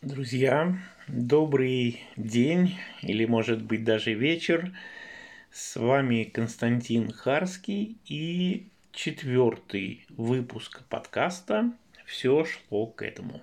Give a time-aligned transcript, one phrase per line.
[0.00, 4.72] Друзья, добрый день или может быть даже вечер.
[5.50, 11.72] С вами Константин Харский и четвертый выпуск подкаста
[12.06, 13.40] «Все шло к этому».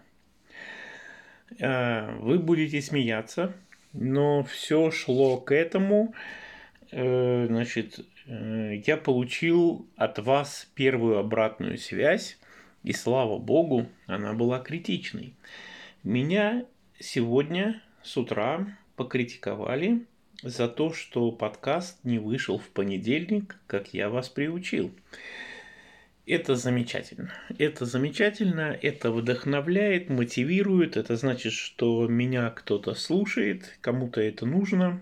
[1.60, 3.54] Э, вы будете смеяться,
[3.92, 6.16] но все шло к этому.
[6.92, 12.38] Э, значит, э, я получил от вас первую обратную связь,
[12.84, 15.34] и слава богу, она была критичной.
[16.06, 16.68] Меня
[17.00, 20.06] сегодня с утра покритиковали
[20.44, 24.94] за то, что подкаст не вышел в понедельник, как я вас приучил.
[26.28, 27.34] Это замечательно.
[27.58, 30.96] Это замечательно, это вдохновляет, мотивирует.
[30.96, 35.02] Это значит, что меня кто-то слушает, кому-то это нужно.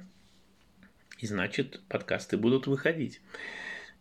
[1.20, 3.20] И значит, подкасты будут выходить.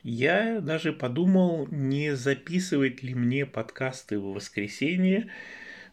[0.04, 5.30] Я даже подумал, не записывать ли мне подкасты в воскресенье,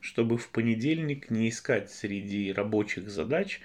[0.02, 3.60] чтобы в понедельник не искать среди рабочих задач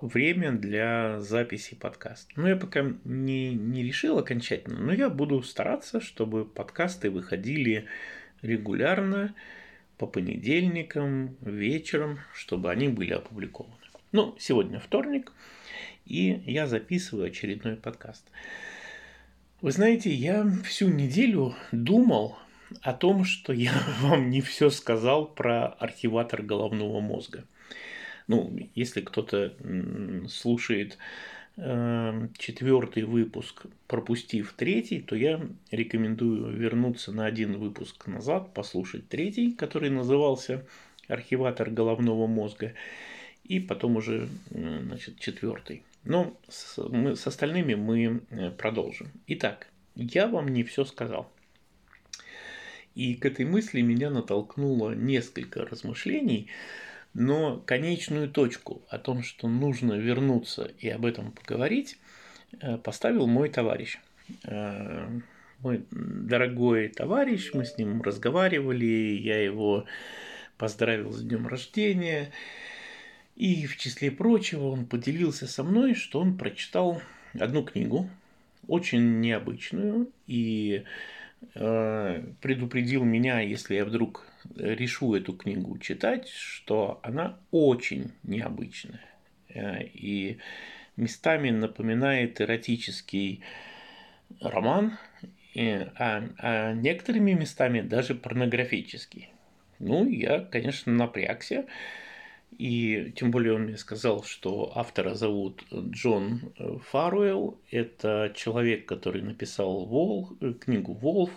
[0.00, 2.32] время для записи подкаста.
[2.36, 7.86] Но я пока не, не решил окончательно, но я буду стараться, чтобы подкасты выходили
[8.42, 9.34] регулярно
[9.98, 13.76] по понедельникам, вечером, чтобы они были опубликованы.
[14.10, 15.32] Ну, сегодня вторник,
[16.04, 18.24] и я записываю очередной подкаст.
[19.60, 22.36] Вы знаете, я всю неделю думал
[22.82, 27.44] о том, что я вам не все сказал про архиватор головного мозга.
[28.28, 29.54] Ну, если кто-то
[30.28, 30.96] слушает
[31.56, 39.52] э, четвертый выпуск, пропустив третий, то я рекомендую вернуться на один выпуск назад, послушать третий,
[39.52, 40.64] который назывался
[41.08, 42.74] «Архиватор головного мозга»,
[43.44, 45.82] и потом уже значит, четвертый.
[46.04, 49.08] Но с, мы, с остальными мы э, продолжим.
[49.26, 51.30] Итак, я вам не все сказал.
[52.94, 56.48] И к этой мысли меня натолкнуло несколько размышлений,
[57.14, 61.98] но конечную точку о том, что нужно вернуться и об этом поговорить,
[62.60, 63.98] э, поставил мой товарищ.
[64.44, 65.08] Э,
[65.60, 69.86] мой дорогой товарищ, мы с ним разговаривали, я его
[70.58, 72.32] поздравил с днем рождения.
[73.36, 77.00] И в числе прочего он поделился со мной, что он прочитал
[77.38, 78.10] одну книгу,
[78.68, 80.84] очень необычную, и
[81.54, 84.26] предупредил меня, если я вдруг
[84.56, 89.04] решу эту книгу читать, что она очень необычная
[89.48, 90.38] э, и
[90.96, 93.42] местами напоминает эротический
[94.40, 94.98] роман,
[95.54, 99.28] а, а некоторыми местами даже порнографический.
[99.78, 101.66] Ну, я, конечно, напрягся,
[102.62, 107.60] и тем более он мне сказал, что автора зовут Джон э, Фаруэлл.
[107.72, 111.32] Это человек, который написал Вол, э, книгу «Волф»,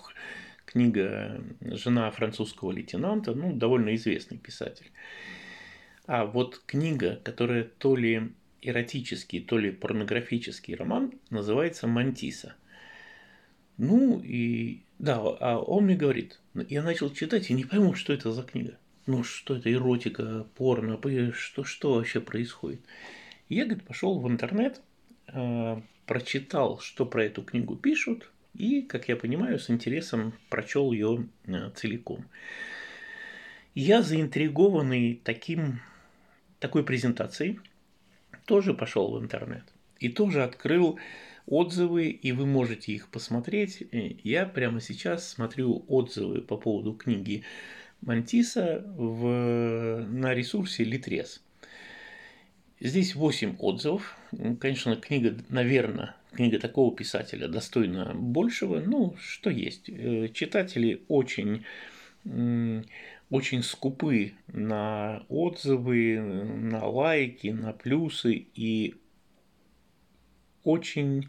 [0.68, 4.92] книга «Жена французского лейтенанта», ну, довольно известный писатель.
[6.06, 8.32] А вот книга, которая то ли
[8.62, 12.54] эротический, то ли порнографический роман, называется «Мантиса».
[13.78, 18.32] Ну и да, а он мне говорит, я начал читать и не пойму, что это
[18.32, 21.00] за книга ну что это эротика, порно,
[21.34, 22.82] что, что вообще происходит.
[23.50, 24.82] Я, говорит, пошел в интернет,
[25.28, 31.28] э, прочитал, что про эту книгу пишут, и, как я понимаю, с интересом прочел ее
[31.46, 32.26] э, целиком.
[33.76, 35.82] Я заинтригованный таким,
[36.60, 37.60] такой презентацией,
[38.46, 39.64] тоже пошел в интернет
[40.00, 41.00] и тоже открыл
[41.46, 43.84] отзывы, и вы можете их посмотреть.
[44.24, 47.44] Я прямо сейчас смотрю отзывы по поводу книги
[48.06, 51.44] Мантиса в, на ресурсе Литрес.
[52.80, 54.16] Здесь 8 отзывов.
[54.60, 58.80] Конечно, книга, наверное, книга такого писателя достойна большего.
[58.80, 59.90] Ну, что есть.
[59.90, 61.66] Э, читатели очень,
[62.24, 68.96] очень скупы на отзывы, на лайки, на плюсы и
[70.64, 71.28] очень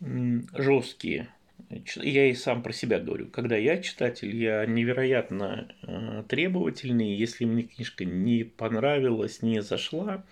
[0.00, 1.28] жесткие
[1.96, 7.64] я и сам про себя говорю, когда я читатель, я невероятно э, требовательный, если мне
[7.64, 10.24] книжка не понравилась, не зашла,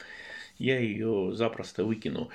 [0.58, 2.30] я ее запросто выкину.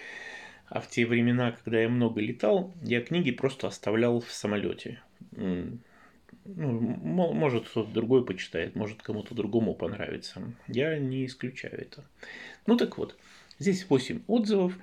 [0.67, 5.01] А в те времена, когда я много летал, я книги просто оставлял в самолете.
[5.31, 10.41] Ну, может, кто-то другой почитает, может, кому-то другому понравится.
[10.67, 12.03] Я не исключаю это.
[12.65, 13.15] Ну так вот,
[13.59, 14.73] здесь 8 отзывов.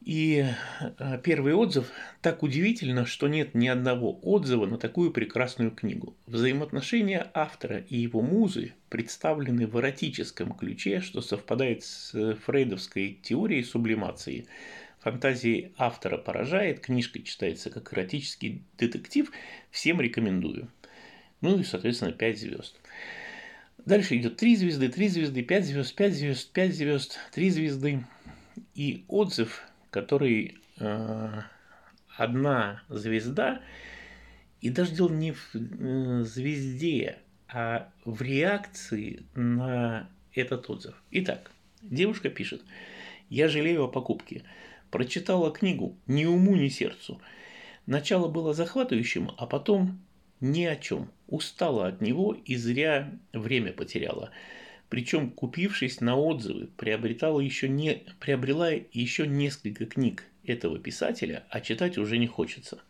[0.00, 0.46] И
[0.80, 1.90] э, первый отзыв
[2.22, 6.16] так удивительно, что нет ни одного отзыва на такую прекрасную книгу.
[6.26, 14.46] Взаимоотношения автора и его музы представлены в эротическом ключе, что совпадает с фрейдовской теорией сублимации.
[15.00, 19.30] Фантазии автора поражает, книжка читается как эротический детектив,
[19.70, 20.68] всем рекомендую.
[21.40, 22.76] Ну и, соответственно, 5 звезд.
[23.84, 28.04] Дальше идет 3 звезды, 3 звезды, 5 звезд, 5 звезд, 5 звезд, 3 звезды.
[28.74, 31.40] И отзыв, который э,
[32.16, 33.62] одна звезда,
[34.60, 37.18] и даже дело не в э, звезде,
[37.48, 40.94] а в реакции на этот отзыв.
[41.10, 41.50] Итак,
[41.82, 42.62] девушка пишет,
[43.28, 44.42] я жалею о покупке.
[44.90, 47.20] Прочитала книгу ни уму, ни сердцу.
[47.86, 50.00] Начало было захватывающим, а потом
[50.40, 51.10] ни о чем.
[51.26, 54.30] Устала от него и зря время потеряла.
[54.88, 61.98] Причем, купившись на отзывы, приобретала еще не, приобрела еще несколько книг этого писателя, а читать
[61.98, 62.80] уже не хочется.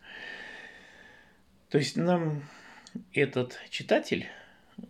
[1.69, 2.43] То есть нам
[3.13, 4.27] этот читатель,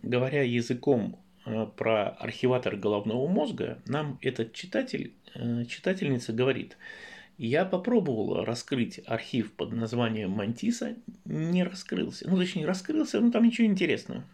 [0.02, 6.76] говоря языком э, про архиватор головного мозга, нам этот читатель, э, читательница говорит–
[7.42, 12.28] я попробовал раскрыть архив под названием Мантиса, не раскрылся.
[12.28, 14.24] Ну, точнее, раскрылся, но там ничего интересного.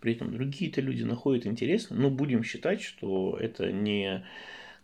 [0.00, 1.96] При этом другие-то люди находят интересно.
[1.96, 4.24] Но будем считать, что это не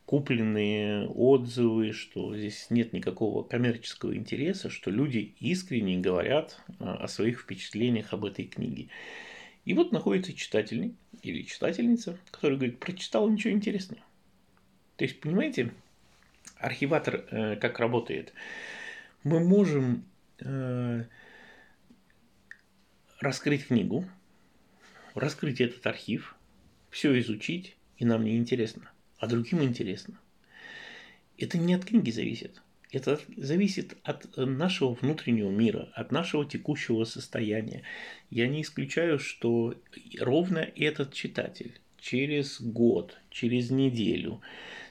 [0.06, 7.40] купленные отзывы, что здесь нет никакого коммерческого интереса, что люди искренне говорят а, о своих
[7.40, 8.88] впечатлениях об этой книге.
[9.64, 14.02] И вот находится читатель или читательница, который говорит, прочитал ничего интересного.
[14.96, 15.72] То есть, понимаете,
[16.58, 18.34] архиватор э, как работает?
[19.22, 20.04] Мы можем
[20.40, 21.04] э,
[23.20, 24.04] раскрыть книгу,
[25.14, 26.36] раскрыть этот архив,
[26.90, 30.18] все изучить, и нам не интересно, а другим интересно.
[31.38, 32.62] Это не от книги зависит.
[32.92, 37.82] Это зависит от нашего внутреннего мира, от нашего текущего состояния.
[38.30, 39.74] Я не исключаю, что
[40.20, 44.42] ровно этот читатель через год, через неделю,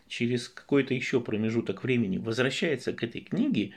[0.09, 3.73] через какой-то еще промежуток времени возвращается к этой книге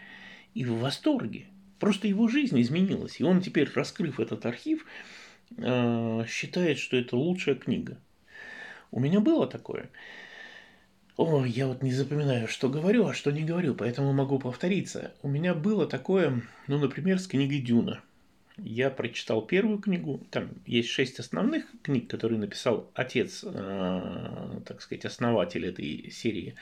[0.54, 1.46] и в восторге.
[1.78, 3.20] Просто его жизнь изменилась.
[3.20, 5.25] И он теперь, раскрыв этот архив, э,
[6.28, 7.98] считает, что это лучшая книга.
[8.90, 9.90] У меня было такое.
[11.16, 15.12] О, я вот не запоминаю, что говорю, а что не говорю, поэтому могу повториться.
[15.22, 18.02] У меня было такое, ну, например, с книгой Дюна–
[18.58, 20.26] я прочитал первую книгу.
[20.30, 26.54] Там есть шесть основных книг, которые написал отец, э, так сказать, основатель этой серии.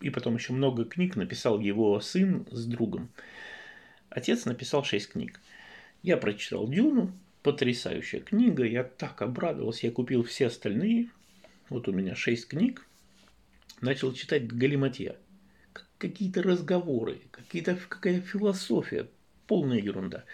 [0.00, 3.10] И потом еще много книг написал его сын с другом.
[4.08, 5.38] Отец написал шесть книг.
[6.02, 7.12] Я прочитал Дюну,
[7.48, 11.08] потрясающая книга, я так обрадовался, я купил все остальные.
[11.70, 12.86] Вот у меня шесть книг.
[13.80, 15.16] Начал читать Галиматья.
[15.96, 19.08] Какие-то разговоры, какие-то, какая-то философия,
[19.46, 20.24] полная ерунда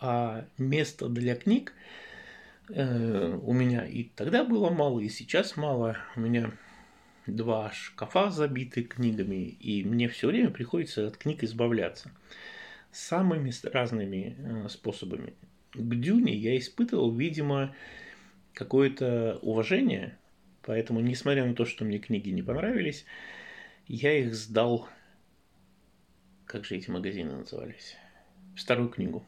[0.00, 1.72] а места для книг
[2.68, 5.96] э, у меня и тогда было мало, и сейчас мало.
[6.14, 6.52] У меня
[7.26, 12.12] два шкафа забиты книгами, и мне все время приходится от книг избавляться
[12.92, 15.34] самыми разными э, способами.
[15.76, 17.74] К Дюне я испытывал, видимо,
[18.54, 20.18] какое-то уважение,
[20.62, 23.04] поэтому, несмотря на то, что мне книги не понравились,
[23.86, 24.88] я их сдал,
[26.46, 27.96] как же эти магазины назывались,
[28.56, 29.24] вторую книгу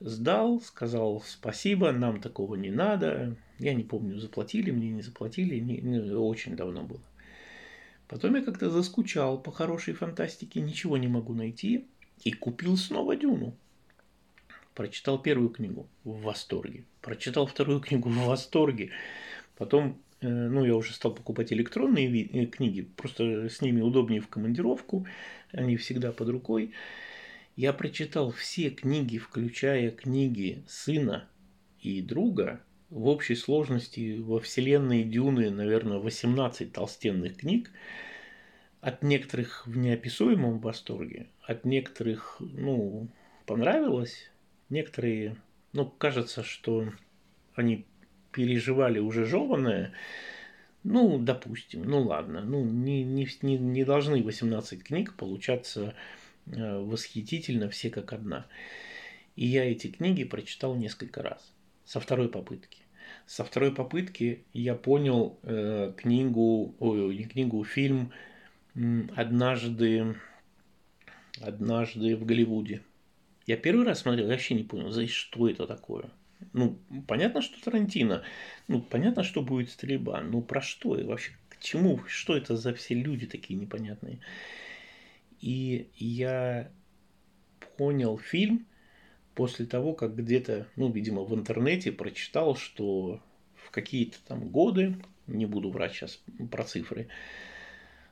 [0.00, 3.36] сдал, сказал спасибо, нам такого не надо.
[3.58, 7.02] Я не помню, заплатили мне, не заплатили, не, не, очень давно было.
[8.06, 11.86] Потом я как-то заскучал по хорошей фантастике, ничего не могу найти,
[12.24, 13.54] и купил снова Дюну.
[14.78, 18.92] Прочитал первую книгу в восторге, прочитал вторую книгу в восторге.
[19.56, 24.28] Потом, э, ну, я уже стал покупать электронные э, книги, просто с ними удобнее в
[24.28, 25.04] командировку,
[25.50, 26.74] они всегда под рукой.
[27.56, 31.28] Я прочитал все книги, включая книги сына
[31.80, 37.72] и друга, в общей сложности во вселенной Дюны, наверное, 18 толстенных книг,
[38.80, 43.08] от некоторых в неописуемом восторге, от некоторых, ну,
[43.44, 44.30] понравилось,
[44.70, 45.36] некоторые,
[45.72, 46.92] ну, кажется, что
[47.54, 47.86] они
[48.32, 49.92] переживали уже жеванное,
[50.84, 55.94] ну, допустим, ну ладно, ну, не, не, не, не должны 18 книг получаться
[56.52, 58.46] Э, восхитительно, все как одна.
[59.36, 61.52] И я эти книги прочитал несколько раз,
[61.84, 62.78] со второй попытки.
[63.26, 68.12] Со второй попытки я понял э, книгу, ой, не книгу, фильм
[69.16, 70.16] «Однажды,
[71.40, 72.82] однажды в Голливуде».
[73.48, 76.10] Я первый раз смотрел, я вообще не понял, за что это такое.
[76.52, 78.22] Ну, понятно, что Тарантино,
[78.68, 82.74] ну, понятно, что будет стрельба, ну, про что и вообще, к чему, что это за
[82.74, 84.20] все люди такие непонятные.
[85.40, 86.70] И я
[87.78, 88.66] понял фильм
[89.34, 93.22] после того, как где-то, ну, видимо, в интернете прочитал, что
[93.54, 94.94] в какие-то там годы,
[95.26, 97.08] не буду врать сейчас про цифры,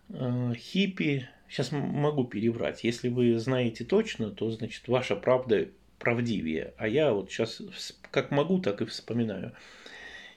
[0.09, 6.89] э, хиппи, сейчас могу переврать, если вы знаете точно, то, значит, ваша правда правдивее, а
[6.89, 7.63] я вот сейчас
[8.11, 9.53] как могу, так и вспоминаю.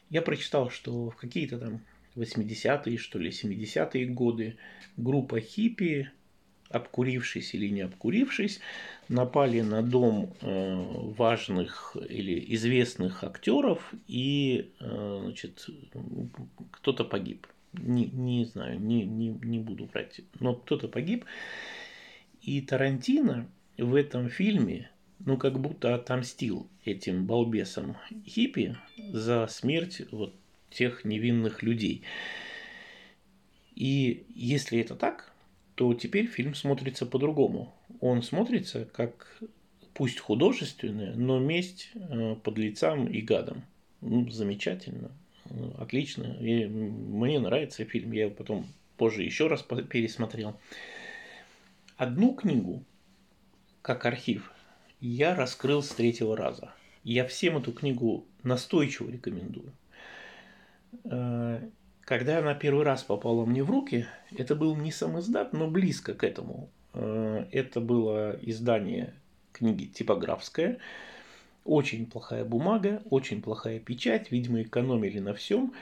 [0.10, 1.82] Я прочитал, что в какие-то там
[2.16, 4.58] 80-е, что ли, 70-е годы
[4.98, 6.10] группа хиппи,
[6.70, 8.60] обкурившись или не обкурившись,
[9.08, 10.76] напали на дом э,
[11.18, 15.68] важных или известных актеров, и э, значит,
[16.72, 17.48] кто-то погиб.
[17.74, 21.26] Не, не знаю, не, не, не буду брать, но кто-то погиб.
[22.42, 23.48] И Тарантино
[23.78, 30.34] в этом фильме, ну, как будто отомстил этим балбесам хиппи за смерть вот
[30.72, 32.04] тех невинных людей.
[33.76, 35.32] И если это так,
[35.76, 37.74] то теперь фильм смотрится по-другому.
[38.02, 39.42] Он смотрится как
[39.94, 43.64] пусть художественная, но месть э, под лицам и гадам.
[44.02, 45.12] Ну, замечательно,
[45.78, 46.38] отлично.
[46.40, 48.12] И мне нравится фильм.
[48.12, 48.66] Я его потом
[48.98, 50.60] позже еще раз пересмотрел.
[51.98, 52.84] Одну книгу,
[53.82, 54.52] как архив,
[55.00, 56.74] я раскрыл с третьего раза.
[57.04, 59.72] Я всем эту книгу настойчиво рекомендую.
[61.06, 61.62] Э,
[62.02, 66.14] когда она первый раз попала мне в руки, это был не сам издат, но близко
[66.14, 66.70] к этому.
[66.94, 69.14] Э, это было издание
[69.52, 70.80] книги типографское,
[71.70, 75.74] очень плохая бумага, очень плохая печать, видимо, экономили на всем.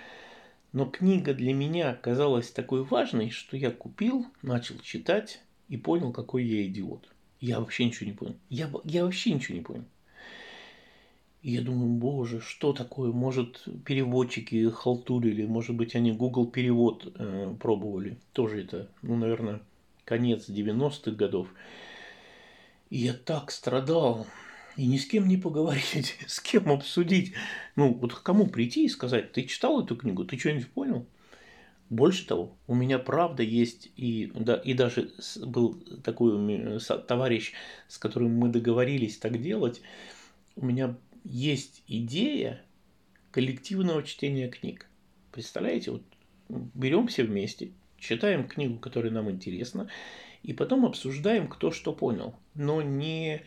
[0.74, 6.44] Но книга для меня казалась такой важной, что я купил, начал читать и понял, какой
[6.44, 7.08] я идиот.
[7.40, 8.36] Я вообще ничего не понял.
[8.50, 9.86] Я, я вообще ничего не понял.
[11.42, 13.14] И я думаю, боже, что такое?
[13.14, 18.18] Может, переводчики халтурили, может быть, они Google перевод э, пробовали.
[18.34, 19.62] Тоже это, ну, наверное,
[20.04, 21.48] конец 90-х годов.
[22.90, 24.28] И я так страдал.
[24.78, 27.34] И ни с кем не поговорить, с кем обсудить.
[27.76, 31.06] Ну, вот к кому прийти и сказать, ты читал эту книгу, ты что-нибудь понял?
[31.90, 37.54] Больше того, у меня правда есть и, да, и даже был такой товарищ,
[37.88, 39.82] с которым мы договорились так делать.
[40.58, 42.62] У меня есть идея
[43.32, 44.88] коллективного чтения книг.
[45.32, 46.04] Представляете, вот
[46.50, 49.90] берем все вместе, читаем книгу, которая нам интересна,
[50.44, 52.36] и потом обсуждаем, кто что понял.
[52.54, 53.44] Но не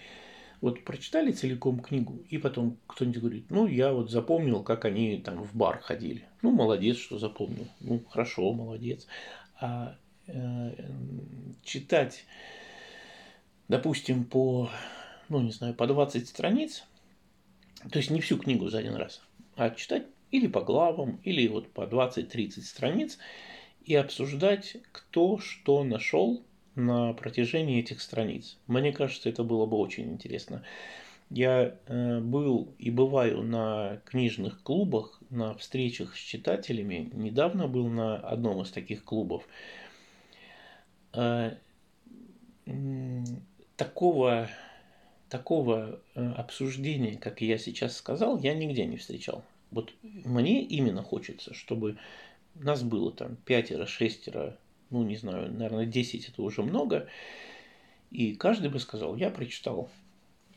[0.61, 5.43] вот прочитали целиком книгу, и потом кто-нибудь говорит, ну, я вот запомнил, как они там
[5.43, 6.25] в бар ходили.
[6.43, 7.67] Ну, молодец, что запомнил.
[7.81, 9.07] Ну, хорошо, молодец.
[9.59, 10.73] А э,
[11.63, 12.25] читать,
[13.69, 14.71] допустим, по,
[15.29, 16.85] ну, не знаю, по 20 страниц,
[17.91, 19.23] то есть не всю книгу за один раз,
[19.57, 23.19] а читать или по главам, или вот по 20-30 страниц
[23.85, 26.45] и обсуждать, кто что нашел
[26.87, 28.59] на протяжении этих страниц.
[28.67, 30.63] Мне кажется, это было бы очень интересно.
[31.31, 37.11] Я э, был и бываю на книжных клубах, на встречах с читателями.
[37.13, 39.47] Недавно был на одном из таких клубов.
[41.13, 41.55] Э,
[43.77, 44.49] такого
[45.31, 49.45] такого э, обсуждения, как я сейчас сказал, я нигде не встречал.
[49.71, 51.97] Вот мне именно хочется, чтобы
[52.57, 54.59] нас было там пятеро, шестеро,
[54.91, 57.09] ну не знаю, наверное, десять это уже много,
[58.11, 59.91] и каждый бы сказал, я прочитал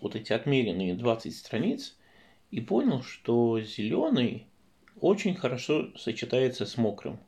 [0.01, 1.97] вот эти отмеренные 20 страниц
[2.51, 4.47] и понял, что зеленый
[4.99, 7.19] очень хорошо сочетается с мокрым.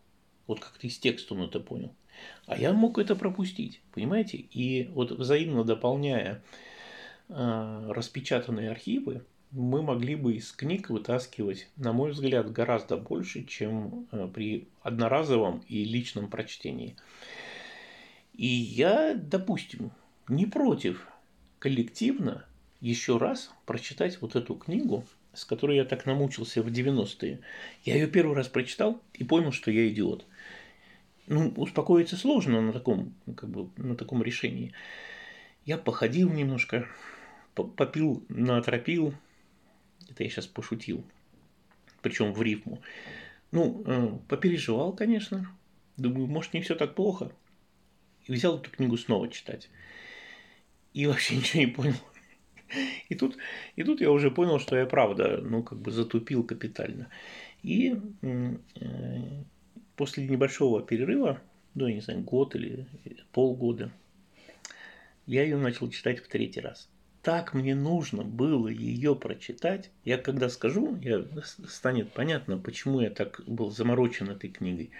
[0.47, 1.93] Вот как ты из текста он это понял.
[2.45, 4.37] А я мог это пропустить, понимаете?
[4.37, 6.43] И вот взаимно дополняя
[7.27, 14.07] Э, распечатанные архивы мы могли бы из книг вытаскивать, на мой взгляд, гораздо больше, чем
[14.11, 16.95] э, при одноразовом и личном прочтении.
[18.33, 19.91] И я, допустим,
[20.27, 21.07] не против
[21.59, 22.45] коллективно
[22.81, 27.39] еще раз прочитать вот эту книгу, с которой я так намучился в 90-е.
[27.83, 30.25] Я ее первый раз прочитал и понял, что я идиот.
[31.27, 34.73] Ну, успокоиться сложно на таком, как бы, на таком решении.
[35.65, 36.87] Я походил немножко,
[37.55, 39.13] попил, натропил.
[40.09, 41.03] Это я сейчас пошутил.
[42.01, 42.81] Причем в рифму.
[43.51, 45.49] Ну, э, попереживал, конечно.
[45.97, 47.31] Думаю, может, не все так плохо.
[48.25, 49.69] И взял эту книгу снова читать.
[50.93, 51.95] И вообще ничего не понял.
[53.09, 53.37] И тут,
[53.75, 57.09] и тут я уже понял, что я правда, ну, как бы затупил капитально.
[57.63, 58.55] И э,
[59.95, 61.41] после небольшого перерыва,
[61.75, 62.87] ну, я не знаю, год или
[63.31, 63.91] полгода,
[65.27, 66.89] я ее начал читать в третий раз
[67.25, 69.89] так мне нужно было ее прочитать.
[70.03, 71.25] Я когда скажу, я,
[71.67, 74.91] станет понятно, почему я так был заморочен этой книгой.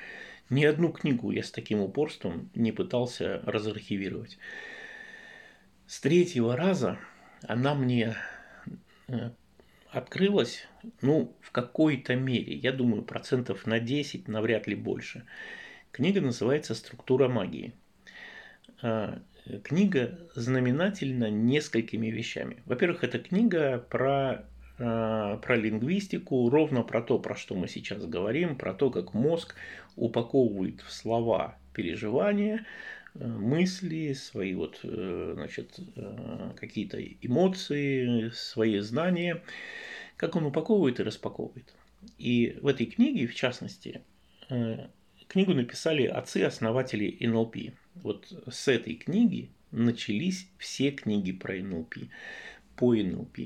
[0.49, 4.39] Ни одну книгу я с таким упорством не пытался разархивировать.
[5.85, 6.97] С третьего раза
[7.43, 8.15] она мне
[9.07, 9.29] э,
[9.91, 10.67] открылась,
[11.01, 15.27] ну, в какой-то мере, я думаю, процентов на 10, навряд ли больше.
[15.91, 17.75] Книга называется «Структура магии».
[19.63, 22.63] Книга знаменательна несколькими вещами.
[22.65, 24.45] Во-первых, это книга про
[24.79, 29.55] э, про лингвистику, ровно про то, про что мы сейчас говорим, про то, как мозг
[29.95, 32.65] упаковывает в слова переживания,
[33.13, 35.79] э, мысли, свои вот, значит,
[36.55, 39.43] какие-то эмоции, свои знания,
[40.17, 41.71] как он упаковывает и распаковывает.
[42.17, 44.01] И в этой книге, в частности,
[45.35, 47.57] книгу написали отцы-основатели НЛП.
[47.95, 51.95] Вот с этой книги начались все книги про НЛП,
[52.77, 53.39] по НЛП.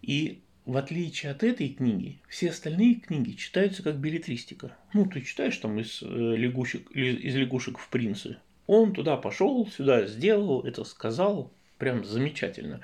[0.00, 4.74] И в отличие от этой книги, все остальные книги читаются как билетристика.
[4.94, 8.38] Ну, ты читаешь там из, э, лягушек, из лягушек в принцы.
[8.66, 11.52] Он туда пошел, сюда сделал, это сказал.
[11.76, 12.80] Прям замечательно.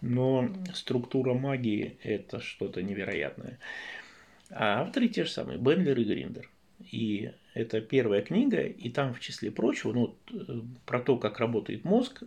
[0.00, 3.58] Но структура магии– это что-то невероятное.
[4.50, 6.48] А авторы те же самые, Бендлер и Гриндер.
[6.90, 11.84] И это первая книга, и там, в числе прочего, ну, э, про то, как работает
[11.84, 12.22] мозг,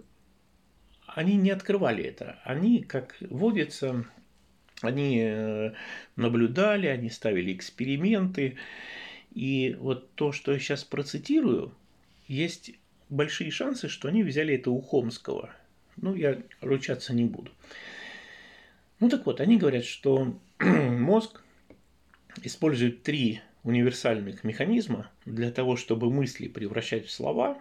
[1.08, 2.40] они не открывали это.
[2.44, 4.06] Они, как водится,
[4.82, 5.74] они э,
[6.16, 8.58] наблюдали, они ставили эксперименты.
[9.34, 11.74] И вот то, что я сейчас процитирую,
[12.28, 12.72] есть
[13.10, 15.50] большие шансы, что они взяли это у Хомского.
[15.96, 17.52] Ну, я ручаться не буду.
[19.00, 21.42] Ну так вот, они говорят, что мозг
[22.44, 27.58] использует три универсальных механизма для того, чтобы мысли превращать в слова,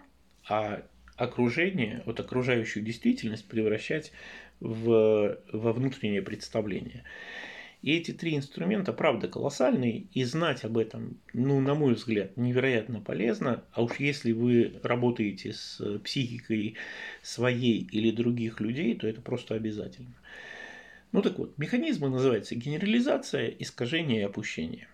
[0.47, 0.83] а
[1.17, 4.11] окружение, вот окружающую действительность превращать
[4.59, 7.03] в, во внутреннее представление.
[7.81, 13.01] И эти три инструмента, правда, колоссальные, и знать об этом, ну, на мой взгляд, невероятно
[13.01, 13.63] полезно.
[13.71, 16.75] А уж если вы работаете с психикой
[17.21, 20.15] своей или других людей, то это просто обязательно.
[21.11, 24.87] Ну так вот, механизмы называются генерализация, искажение и опущение.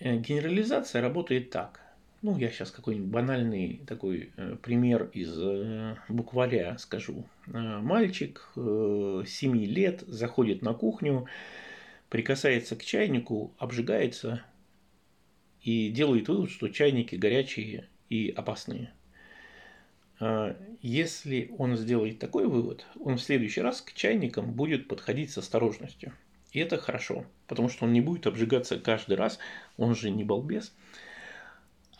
[0.00, 1.80] Э, генерализация работает так.
[2.22, 7.26] Ну, я сейчас какой-нибудь банальный такой э, пример из э, букваря скажу.
[7.46, 11.26] Мальчик 7 лет заходит на кухню,
[12.08, 14.42] прикасается к чайнику, обжигается
[15.62, 18.92] и делает вывод, что чайники горячие и опасные.
[20.82, 26.12] Если он сделает такой вывод, он в следующий раз к чайникам будет подходить с осторожностью.
[26.52, 29.38] И это хорошо, потому что он не будет обжигаться каждый раз,
[29.76, 30.72] он же не балбес.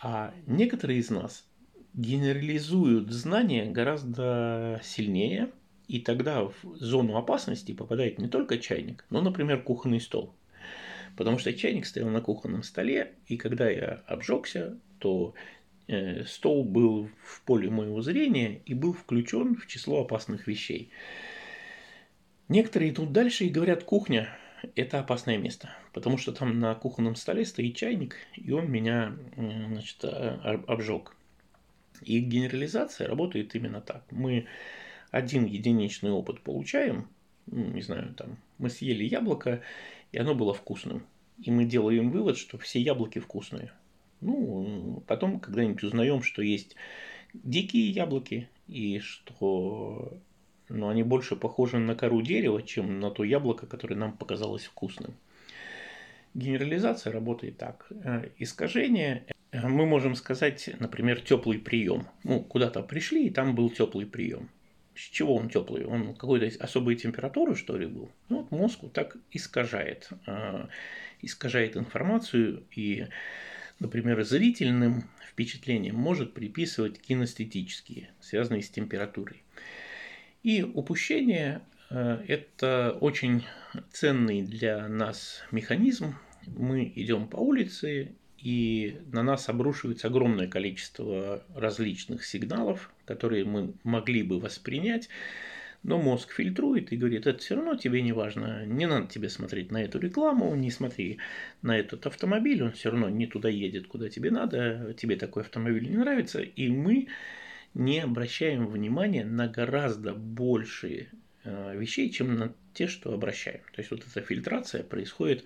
[0.02, 1.44] А некоторые из нас
[1.94, 5.50] генерализуют знания гораздо сильнее,
[5.88, 10.34] и тогда в зону опасности попадает не только чайник, но, например, кухонный стол.
[11.16, 15.34] Потому что чайник стоял на кухонном столе, и когда я обжегся, то
[15.88, 20.90] э, стол был в поле моего зрения и был включен в число опасных вещей.
[22.48, 24.28] Некоторые идут дальше и говорят, кухня–
[24.74, 29.98] это опасное место, потому что там на кухонном столе стоит чайник, и он меня значит,
[30.04, 31.14] а, обжег.
[32.02, 34.04] И генерализация работает именно так.
[34.10, 34.46] Мы
[35.10, 37.08] один единичный опыт получаем,
[37.46, 39.62] ну, не знаю, там, мы съели яблоко,
[40.12, 41.04] и оно было вкусным.
[41.38, 43.72] И мы делаем вывод, что все яблоки вкусные.
[44.20, 46.76] Ну, потом когда-нибудь узнаем, что есть
[47.32, 50.18] дикие яблоки, и что
[50.70, 55.14] но они больше похожи на кору дерева, чем на то яблоко, которое нам показалось вкусным.
[56.34, 57.86] Генерализация работает так.
[58.04, 62.06] Э, искажение э, мы можем сказать, например, теплый прием.
[62.22, 64.48] Ну, куда-то пришли, и там был теплый прием.
[64.94, 65.84] С чего он теплый?
[65.84, 68.10] Он какой-то особой температуры, что ли, был?
[68.28, 70.08] Ну, вот мозг вот так искажает.
[70.26, 70.66] Э,
[71.20, 73.06] искажает информацию и,
[73.80, 79.42] например, зрительным впечатлением может приписывать кинестетические, связанные с температурой.
[80.42, 83.44] И упущение э,– это очень
[83.92, 86.14] ценный для нас механизм.
[86.46, 94.22] Мы идем по улице, и на нас обрушивается огромное количество различных сигналов, которые мы могли
[94.22, 95.10] бы воспринять,
[95.82, 99.70] но мозг фильтрует и говорит, это все равно тебе не важно, не надо тебе смотреть
[99.70, 101.18] на эту рекламу, не смотри
[101.62, 105.88] на этот автомобиль, он все равно не туда едет, куда тебе надо, тебе такой автомобиль
[105.90, 107.08] не нравится, и мы
[107.74, 111.10] не обращаем внимания на гораздо большие
[111.44, 113.60] э, вещей, чем на те, что обращаем.
[113.72, 115.44] То есть вот эта фильтрация происходит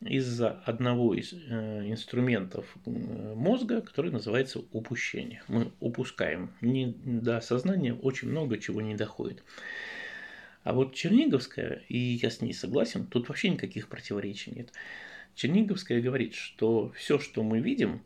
[0.00, 2.90] из-за одного из э, инструментов э,
[3.34, 5.42] мозга, который называется упущение.
[5.48, 6.52] Мы упускаем.
[6.60, 9.42] Не до сознания очень много чего не доходит.
[10.62, 14.72] А вот Черниговская, и я с ней согласен, тут вообще никаких противоречий нет.
[15.34, 18.02] Черниговская говорит, что все, что мы видим,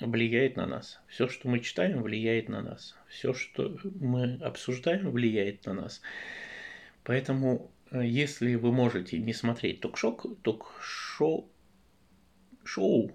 [0.00, 1.00] влияет на нас.
[1.08, 2.96] Все, что мы читаем, влияет на нас.
[3.08, 6.00] Все, что мы обсуждаем, влияет на нас.
[7.04, 11.48] Поэтому, э, если вы можете не смотреть ток-шок, ток-шоу,
[12.64, 13.12] шоу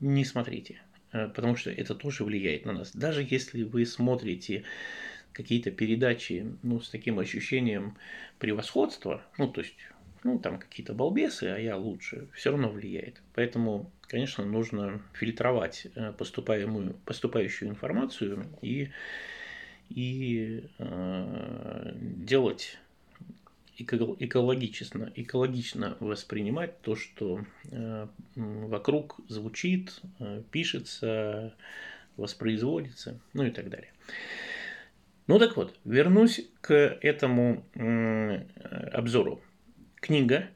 [0.00, 2.94] не смотрите, э, потому что это тоже влияет на нас.
[2.94, 4.64] Даже если вы смотрите
[5.32, 7.96] какие-то передачи, ну, с таким ощущением
[8.38, 9.76] превосходства, ну, то есть,
[10.24, 13.20] ну, там какие-то балбесы, а я лучше, все равно влияет.
[13.34, 18.90] Поэтому, конечно, нужно фильтровать э, поступаемую, поступающую информацию и,
[19.90, 22.78] и э, делать
[23.78, 31.54] экологично, экологично воспринимать то, что э, вокруг звучит, э, пишется,
[32.16, 33.92] воспроизводится, ну и так далее.
[35.28, 37.62] Ну так вот, вернусь к этому
[38.92, 39.42] обзору.
[40.00, 40.48] Книга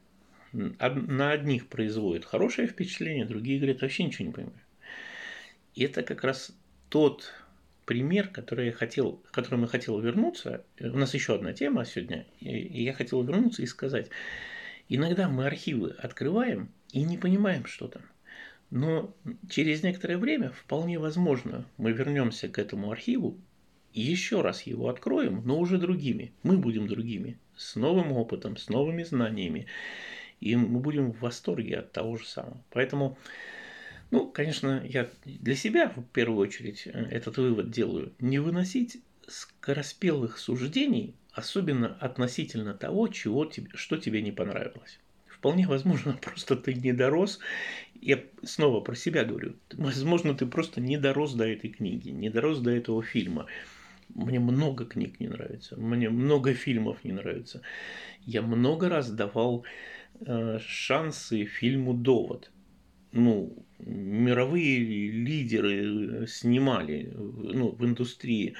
[0.51, 4.61] на одних производит хорошее впечатление, другие говорят, вообще ничего не понимаю.
[5.75, 6.55] И это как раз
[6.89, 7.33] тот
[7.85, 10.63] пример, который я хотел, к которому я хотел вернуться.
[10.79, 14.09] У нас еще одна тема сегодня, и я хотел вернуться и сказать.
[14.89, 18.03] Иногда мы архивы открываем и не понимаем, что там.
[18.69, 19.15] Но
[19.49, 23.39] через некоторое время вполне возможно мы вернемся к этому архиву
[24.01, 26.33] еще раз его откроем, но уже другими.
[26.43, 29.67] Мы будем другими, с новым опытом, с новыми знаниями.
[30.39, 32.61] И мы будем в восторге от того же самого.
[32.71, 33.17] Поэтому
[34.13, 38.13] ну, конечно, я для себя в первую очередь э, этот вывод делаю.
[38.19, 44.99] Не выносить скороспелых суждений, особенно относительно того, чего тебе, что тебе не понравилось.
[45.25, 47.39] Вполне возможно, просто ты не дорос.
[47.99, 49.55] Я снова про себя говорю.
[49.73, 53.47] Возможно, ты просто не дорос до этой книги, не дорос до этого фильма.
[54.15, 57.61] Мне много книг не нравится, мне много фильмов не нравится.
[58.21, 59.65] Я много раз давал
[60.21, 62.51] э, шансы фильму «Довод»
[63.13, 68.55] ну, мировые лидеры снимали ну, в индустрии,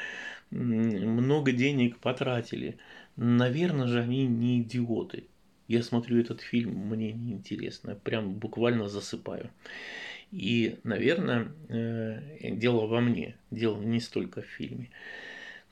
[0.52, 2.78] много денег потратили.
[3.16, 5.26] Наверное же, они не идиоты.
[5.68, 9.50] Я смотрю этот фильм, мне неинтересно, прям буквально засыпаю.
[10.32, 14.92] И, наверное, э, дело во мне, дело не столько в фильме.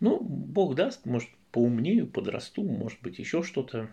[0.01, 3.89] Ну, Бог даст, может, поумнею, подрасту, может быть, еще что-то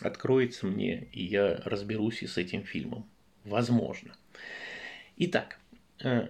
[0.00, 3.08] откроется мне, и я разберусь и с этим фильмом.
[3.44, 4.14] Возможно.
[5.16, 5.58] Итак,
[6.02, 6.28] э,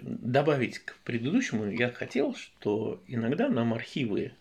[0.00, 4.32] добавить к предыдущему я хотел, что иногда нам архивы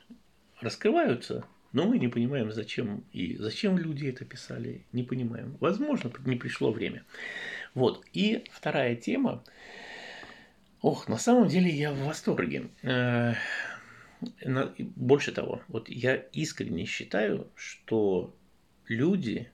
[0.62, 5.58] раскрываются, но мы не понимаем, зачем и зачем люди это писали, не понимаем.
[5.60, 7.04] Возможно, не пришло время.
[7.74, 8.06] Вот.
[8.14, 9.44] И вторая тема.
[10.86, 12.69] Ох, на самом деле я в восторге.
[12.84, 13.34] Э,
[14.95, 18.36] больше того, вот я искренне считаю, что
[18.88, 19.50] люди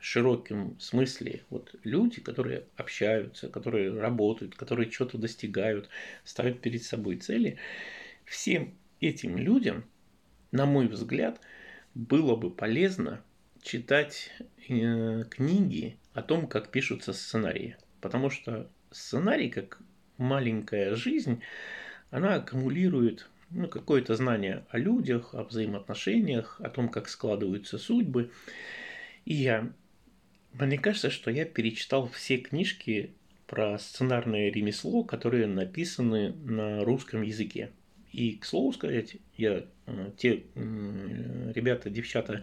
[0.00, 5.88] широком смысле вот люди, которые общаются, которые работают, которые что-то достигают,
[6.24, 7.58] ставят перед собой цели,
[8.24, 9.84] всем этим людям,
[10.50, 11.40] на мой взгляд,
[11.94, 13.22] было бы полезно
[13.62, 14.32] читать
[14.68, 17.76] э, книги о том, как пишутся сценарии.
[18.00, 19.80] Потому что сценарий, как
[20.18, 21.42] маленькая жизнь,
[22.10, 28.30] она аккумулирует ну, какое-то знание о людях, о взаимоотношениях, о том, как складываются судьбы.
[29.24, 29.72] И я
[30.58, 33.10] мне кажется, что я перечитал все книжки
[33.46, 37.70] про сценарное ремесло, которые написаны на русском языке.
[38.12, 42.42] И, к слову сказать, я э, те ребята, девчата,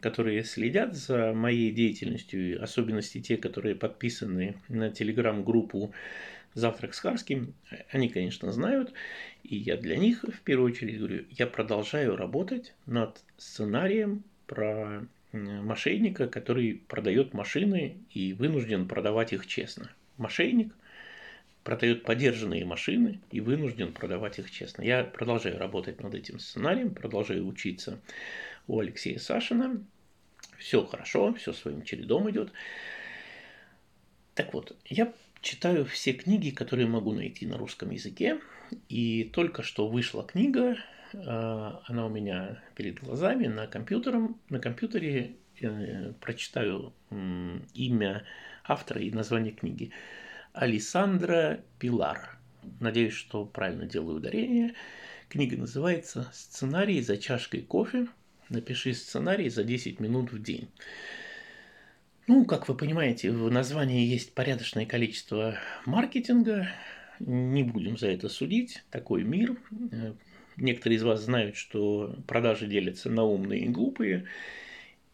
[0.00, 5.92] которые следят за моей деятельностью, особенности те, которые подписаны на телеграм-группу
[6.54, 7.54] «Завтрак с Харским»,
[7.90, 8.92] они, конечно, знают,
[9.42, 16.28] и я для них в первую очередь говорю, я продолжаю работать над сценарием про мошенника,
[16.28, 19.90] который продает машины и вынужден продавать их честно.
[20.16, 20.72] Мошенник
[21.64, 24.82] продает подержанные машины и вынужден продавать их честно.
[24.82, 27.98] Я продолжаю работать над этим сценарием, продолжаю учиться
[28.68, 29.82] у Алексея Сашина.
[30.58, 32.52] Все хорошо, все своим чередом идет.
[34.34, 35.12] Так вот, я
[35.44, 38.40] читаю все книги, которые могу найти на русском языке.
[38.88, 40.76] И только что вышла книга
[41.14, 46.92] а, она у меня перед глазами на, компьютером, на компьютере э, прочитаю
[47.74, 48.24] имя
[48.64, 49.92] автора и название книги.
[50.52, 52.38] Алисандра Пилар.
[52.80, 54.74] Надеюсь, что правильно делаю ударение.
[55.28, 58.08] Книга называется «Сценарий за чашкой кофе.
[58.48, 60.70] Напиши сценарий за 10 минут в день».
[62.26, 66.68] Ну, как вы понимаете, в названии есть порядочное количество маркетинга.
[67.20, 68.82] Не будем за это судить.
[68.90, 69.56] Такой мир.
[69.92, 70.14] Э,
[70.56, 74.26] Некоторые из вас знают, что продажи делятся на умные и глупые,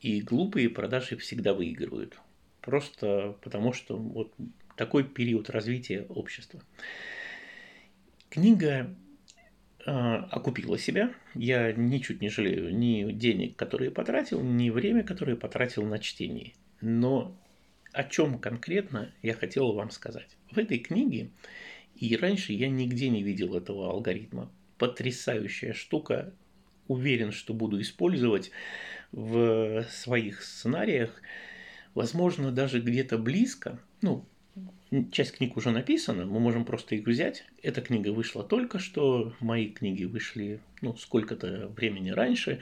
[0.00, 2.18] и глупые продажи всегда выигрывают.
[2.60, 4.34] Просто потому, что вот
[4.76, 6.60] такой период развития общества.
[8.28, 8.94] Книга
[9.86, 11.12] э, окупила себя.
[11.34, 16.52] Я ничуть не жалею ни денег, которые потратил, ни время, которое потратил на чтение.
[16.80, 17.36] Но
[17.92, 20.36] о чем конкретно я хотел вам сказать.
[20.50, 21.30] В этой книге,
[21.96, 26.32] и раньше я нигде не видел этого алгоритма, потрясающая штука.
[26.88, 28.50] Уверен, что буду использовать
[29.12, 31.22] в своих сценариях.
[31.94, 33.78] Возможно, даже где-то близко.
[34.02, 34.24] Ну,
[35.12, 37.44] часть книг уже написана, мы можем просто их взять.
[37.62, 42.60] Эта книга вышла только что, мои книги вышли ну, сколько-то времени раньше.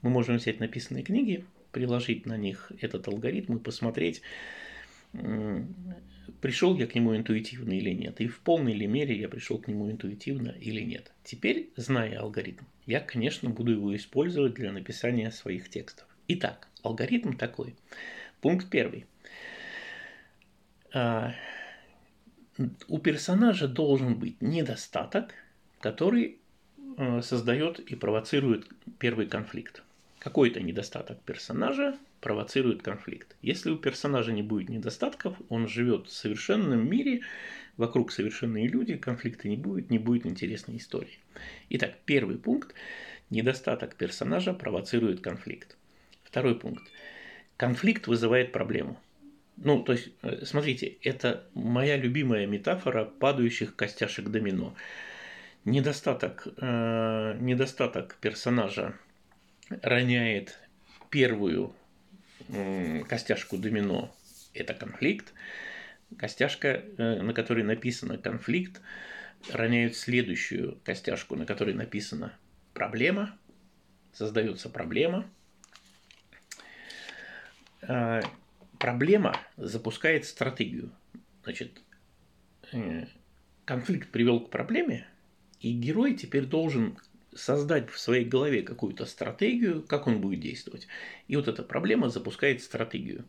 [0.00, 4.22] Мы можем взять написанные книги, приложить на них этот алгоритм и посмотреть,
[6.40, 9.68] пришел я к нему интуитивно или нет, и в полной ли мере я пришел к
[9.68, 11.12] нему интуитивно или нет.
[11.24, 16.06] Теперь, зная алгоритм, я, конечно, буду его использовать для написания своих текстов.
[16.28, 17.74] Итак, алгоритм такой.
[18.40, 19.06] Пункт первый.
[20.92, 21.34] А,
[22.88, 25.34] у персонажа должен быть недостаток,
[25.80, 26.38] который
[26.96, 29.82] а, создает и провоцирует первый конфликт.
[30.28, 33.34] Какой-то недостаток персонажа провоцирует конфликт.
[33.40, 37.22] Если у персонажа не будет недостатков, он живет в совершенном мире,
[37.78, 41.18] вокруг совершенные люди, конфликта не будет, не будет интересной истории.
[41.70, 42.74] Итак, первый пункт.
[43.30, 45.78] Недостаток персонажа провоцирует конфликт.
[46.24, 46.82] Второй пункт.
[47.56, 49.00] Конфликт вызывает проблему.
[49.56, 54.74] Ну, то есть, э, смотрите, это моя любимая метафора падающих костяшек домино.
[55.64, 58.94] Недостаток, э, недостаток персонажа
[59.70, 60.58] роняет
[61.10, 61.74] первую
[63.08, 64.14] костяшку домино–
[64.54, 65.32] это конфликт.
[66.16, 68.80] Костяшка, э, на которой написано конфликт,
[69.50, 72.32] роняют следующую костяшку, на которой написано
[72.72, 73.38] проблема.
[74.12, 75.30] Создается проблема.
[77.82, 78.20] А,
[78.78, 80.90] проблема запускает стратегию.
[81.42, 81.82] Значит,
[82.72, 83.06] э,
[83.64, 85.06] конфликт привел к проблеме,
[85.60, 86.96] и герой теперь должен
[87.34, 90.88] создать в своей голове какую-то стратегию, как он будет действовать.
[91.26, 93.24] И вот эта проблема запускает стратегию.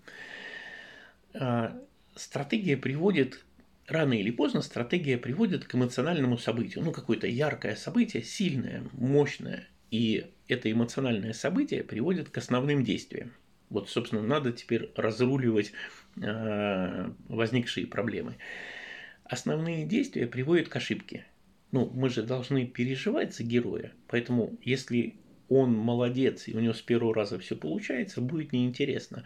[1.33, 1.79] А,
[2.15, 3.45] стратегия приводит,
[3.87, 6.83] рано или поздно стратегия приводит к эмоциональному событию.
[6.83, 9.67] Ну, какое-то яркое событие, сильное, мощное.
[9.91, 13.33] И это эмоциональное событие приводит к основным действиям.
[13.69, 15.73] Вот, собственно, надо теперь разруливать
[16.21, 18.37] а, возникшие проблемы.
[19.23, 21.25] Основные действия приводят к ошибке
[21.71, 23.93] ну, мы же должны переживать за героя.
[24.07, 25.15] Поэтому, если
[25.49, 29.23] он молодец и у него с первого раза все получается, будет неинтересно.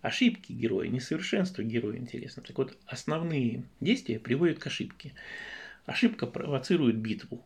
[0.00, 2.42] Ошибки героя, несовершенство героя интересно.
[2.46, 5.12] Так вот, основные действия приводят к ошибке.
[5.84, 7.44] Ошибка провоцирует битву.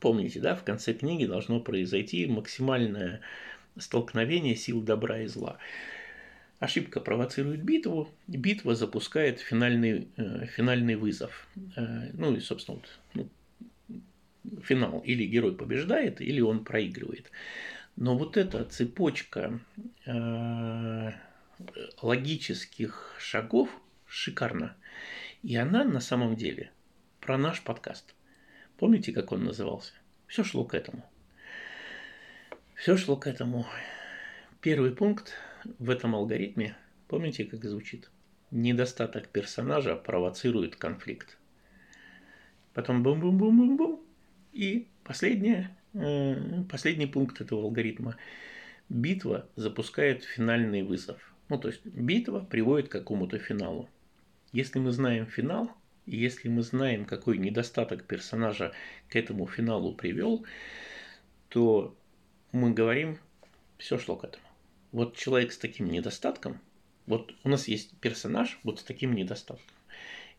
[0.00, 3.20] Помните, да, в конце книги должно произойти максимальное
[3.78, 5.58] столкновение сил добра и зла.
[6.64, 11.46] Ошибка провоцирует битву, битва запускает финальный, э, финальный вызов.
[11.76, 13.28] Э, ну и, собственно, вот,
[14.42, 15.00] ну, финал.
[15.00, 17.30] Или герой побеждает, или он проигрывает.
[17.96, 19.60] Но вот эта цепочка
[20.06, 21.12] э,
[22.00, 23.68] логических шагов
[24.06, 24.74] шикарна.
[25.42, 26.70] И она на самом деле
[27.20, 28.14] про наш подкаст.
[28.78, 29.92] Помните, как он назывался?
[30.28, 31.04] Все шло к этому.
[32.74, 33.66] Все шло к этому.
[34.62, 35.34] Первый пункт
[35.78, 36.76] в этом алгоритме,
[37.08, 38.10] помните, как звучит?
[38.50, 41.38] Недостаток персонажа провоцирует конфликт.
[42.72, 44.00] Потом бум-бум-бум-бум-бум.
[44.52, 48.16] И последнее, э, последний пункт этого алгоритма.
[48.88, 51.34] Битва запускает финальный вызов.
[51.48, 53.88] Ну, то есть битва приводит к какому-то финалу.
[54.52, 55.70] Если мы знаем финал,
[56.06, 58.72] и если мы знаем, какой недостаток персонажа
[59.08, 60.44] к этому финалу привел,
[61.48, 61.96] то
[62.52, 63.18] мы говорим,
[63.78, 64.43] все шло к этому
[64.94, 66.60] вот человек с таким недостатком,
[67.06, 69.74] вот у нас есть персонаж вот с таким недостатком.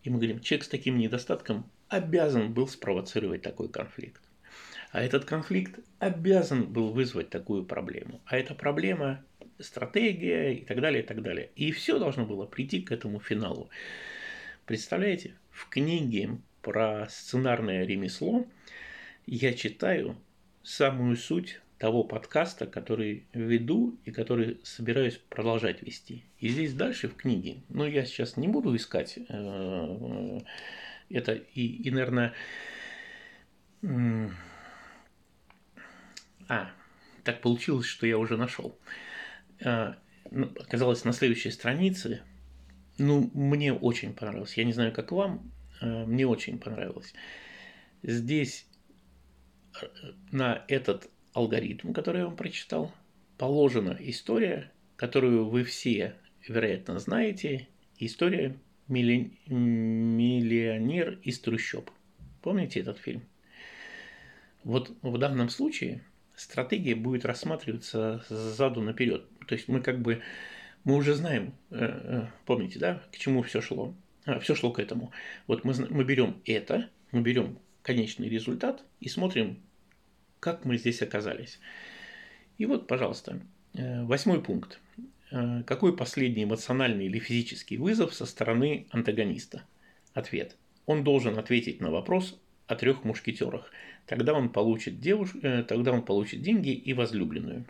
[0.03, 4.21] И мы говорим, человек с таким недостатком обязан был спровоцировать такой конфликт.
[4.93, 8.21] А этот конфликт обязан был вызвать такую проблему.
[8.25, 9.21] А эта проблема–
[9.59, 11.49] стратегия и так далее, и так далее.
[11.57, 13.69] И все должно было прийти к этому финалу.
[14.65, 18.47] Представляете, в книге про сценарное ремесло
[19.25, 20.15] я читаю
[20.63, 26.25] самую суть того подкаста, который веду и который собираюсь продолжать вести.
[26.39, 30.39] И здесь дальше в книге, ну я сейчас не буду искать э,
[31.11, 32.33] это и, и наверное,
[36.49, 36.71] а,
[37.23, 38.75] так получилось, что я уже нашел.
[39.63, 39.95] А,
[40.31, 42.23] ну, оказалось на следующей странице.
[42.97, 44.57] Ну, мне очень понравилось.
[44.57, 47.13] Я не знаю, как вам, а, мне очень понравилось.
[48.01, 48.65] Здесь
[49.79, 49.85] э,
[50.31, 52.91] на этот алгоритм, который я вам прочитал,
[53.37, 56.15] положена история, которую вы все,
[56.47, 57.67] вероятно, знаете.
[57.99, 59.19] История «Миллионер
[61.23, 61.91] из трущоб».
[62.41, 63.21] Помните этот фильм?
[64.63, 66.01] Вот в данном случае
[66.35, 69.25] стратегия будет рассматриваться сзаду наперед.
[69.47, 70.21] То есть мы как бы
[70.85, 73.93] мы уже знаем, э, э, помните, да, к чему все шло.
[74.25, 75.11] А, все шло к этому.
[75.47, 79.59] Вот мы, мы берем это, мы берем конечный результат и смотрим,
[80.39, 81.59] как мы здесь оказались.
[82.57, 83.41] И вот, пожалуйста,
[83.73, 84.79] э, восьмой пункт.
[85.31, 89.63] Э, какой последний эмоциональный или физический вызов со стороны антагониста?
[90.13, 90.55] Ответ.
[90.85, 93.71] Он должен ответить на вопрос о трех мушкетерах.
[94.05, 95.35] Тогда он получит, девуш...
[95.41, 97.65] Э, тогда он получит деньги и возлюбленную.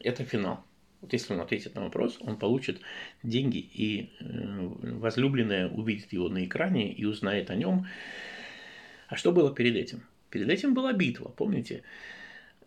[0.00, 0.64] Это финал.
[1.00, 2.80] Вот если он ответит на вопрос, он получит
[3.24, 7.86] деньги, и возлюбленная увидит его на экране и узнает о нем.
[9.08, 10.04] А что было перед этим?
[10.32, 11.82] Перед этим была битва, помните?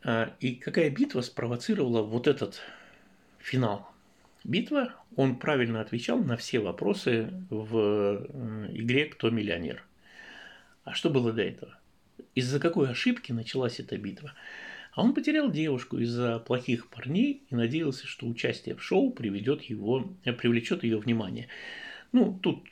[0.04, 2.62] А, и какая битва спровоцировала вот этот
[3.39, 3.89] финал?
[4.43, 9.84] Битва, он правильно отвечал на все вопросы в э, игре «Кто миллионер?».
[10.84, 11.80] А что было до этого?
[12.36, 14.36] Из-за какой ошибки началась эта битва?
[14.93, 20.13] А он потерял девушку из-за плохих парней и надеялся, что участие в шоу приведет его,
[20.23, 21.47] э, привлечет ее внимание.
[22.12, 22.63] Ну, тут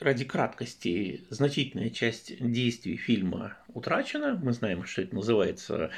[0.00, 4.38] ради краткости значительная часть действий фильма утрачена.
[4.42, 5.90] Мы знаем, что это называется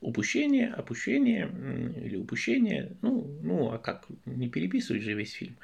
[0.00, 1.48] упущение, опущение
[1.96, 2.92] или упущение.
[3.02, 4.06] Ну, ну а как?
[4.26, 5.56] Не переписывать же весь фильм.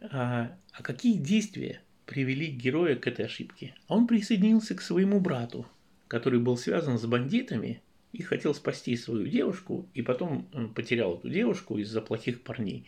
[0.00, 3.74] А, а какие действия привели героя к этой ошибке?
[3.88, 5.66] Он присоединился к своему брату,
[6.08, 7.80] который был связан с бандитами
[8.12, 12.84] и хотел спасти свою девушку, и потом потерял эту девушку из-за плохих парней.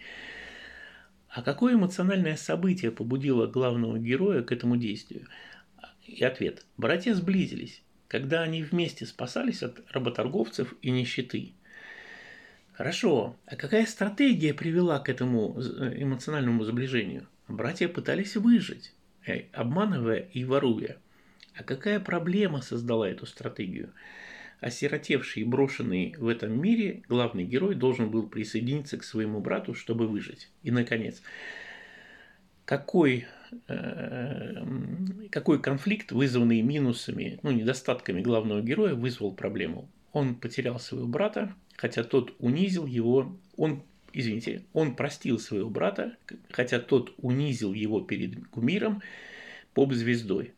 [1.35, 5.27] А какое эмоциональное событие побудило главного героя к этому действию?
[6.07, 6.65] И ответ.
[6.77, 11.55] Братья сблизились, когда они вместе спасались от работорговцев и нищеты.
[12.73, 17.27] Хорошо, а какая стратегия привела к этому эмоциональному сближению?
[17.49, 18.93] Братья пытались выжить,
[19.27, 20.99] э, обманывая и воруя.
[21.57, 23.91] А какая проблема создала эту стратегию?
[24.61, 30.07] Осиротевший и брошенный в этом мире, главный герой должен был присоединиться к своему брату, чтобы
[30.07, 30.51] выжить.
[30.63, 31.23] И, наконец,
[32.65, 33.27] какой,
[33.69, 34.65] э,
[35.31, 39.89] какой конфликт, вызванный минусами, ну, недостатками главного героя, вызвал проблему?
[40.13, 43.83] Он потерял своего брата, хотя тот унизил его, он
[44.15, 46.17] извините, он простил своего брата,
[46.51, 49.03] хотя тот унизил его перед кумиром
[49.75, 50.55] поп-звездой.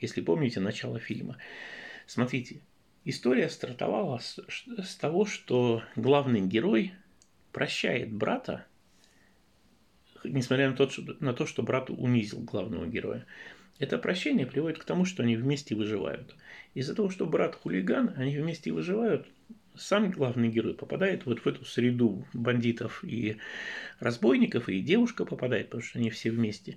[0.00, 1.38] Если помните начало фильма.
[2.06, 2.60] Смотрите,
[3.04, 6.92] История стартовала с, с того, что главный герой
[7.50, 8.66] прощает брата,
[10.22, 13.26] несмотря на то, что, на то, что брат унизил главного героя.
[13.78, 16.36] Это прощение приводит к тому, что они вместе выживают.
[16.74, 19.26] Из-за того, что брат хулиган, они вместе выживают,
[19.74, 23.38] сам главный герой попадает вот в эту среду бандитов и
[23.98, 26.76] разбойников, и девушка попадает, потому что они все вместе.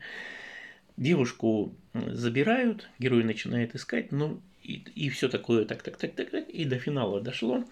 [0.96, 6.50] Девушку забирают, герой начинает искать, но и, и все такое, так, так, так, так, так,
[6.50, 7.64] и до финала дошло.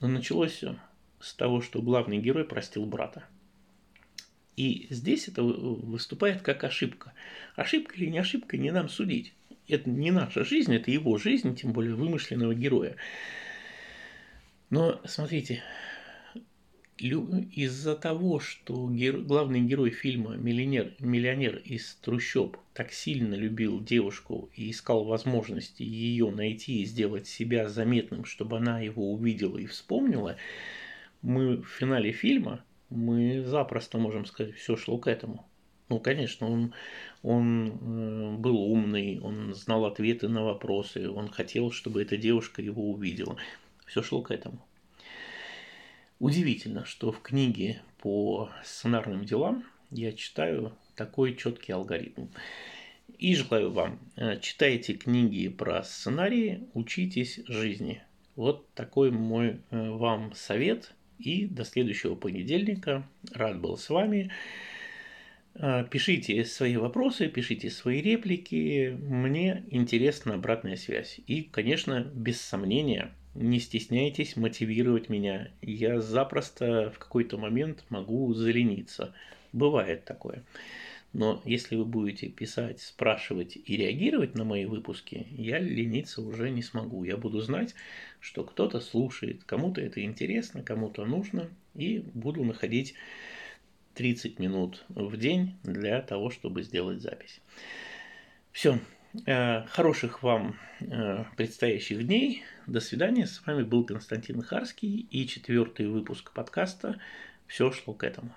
[0.00, 0.78] Но началось все
[1.20, 3.24] с того, что главный герой простил брата.
[4.56, 7.12] И здесь это выступает как ошибка.
[7.56, 9.34] Ошибка или не ошибка, не нам судить.
[9.68, 12.96] Это не наша жизнь, это его жизнь, тем более вымышленного героя.
[14.70, 15.62] Но смотрите,
[16.98, 19.18] из-за того, что гер...
[19.18, 26.30] главный герой фильма миллионер, миллионер из трущоб так сильно любил девушку и искал возможности ее
[26.30, 30.36] найти и сделать себя заметным, чтобы она его увидела и вспомнила,
[31.22, 35.46] мы в финале фильма мы запросто можем сказать, все шло к этому.
[35.88, 36.74] Ну, конечно, он,
[37.22, 42.90] он э, был умный, он знал ответы на вопросы, он хотел, чтобы эта девушка его
[42.90, 43.36] увидела.
[43.86, 44.65] Все шло к этому.
[46.18, 52.28] Удивительно, что в книге по сценарным делам я читаю такой четкий алгоритм.
[53.18, 58.02] И желаю вам, э, читайте книги про сценарии, учитесь жизни.
[58.34, 60.92] Вот такой мой э, вам совет.
[61.18, 63.08] И до следующего понедельника.
[63.32, 64.30] Рад был с вами.
[65.54, 68.98] Э, пишите свои вопросы, пишите свои реплики.
[69.02, 71.20] Мне интересна обратная связь.
[71.26, 75.50] И, конечно, без сомнения, не стесняйтесь мотивировать меня.
[75.62, 79.14] Я запросто в какой-то момент могу залениться.
[79.52, 80.44] Бывает такое.
[81.12, 86.62] Но если вы будете писать, спрашивать и реагировать на мои выпуски, я лениться уже не
[86.62, 87.04] смогу.
[87.04, 87.74] Я буду знать,
[88.20, 92.94] что кто-то слушает, кому-то это интересно, кому-то нужно, и буду находить
[93.94, 97.40] 30 минут в день для того, чтобы сделать запись.
[98.52, 98.78] Все,
[99.68, 102.44] хороших вам э, предстоящих дней.
[102.66, 103.26] До свидания.
[103.26, 107.00] С вами был Константин Харский и четвертый выпуск подкаста
[107.46, 108.34] «Все шло к этому».